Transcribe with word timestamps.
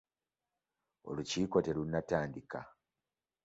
Olukiiko 1.11 1.63
terunnatandika. 1.69 2.67